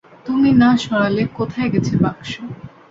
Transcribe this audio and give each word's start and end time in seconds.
তুমি 0.25 0.49
না 0.61 0.69
সরালে, 0.83 1.23
কোথায় 1.37 1.69
গেছে 1.73 1.93
বাক্স? 2.03 2.29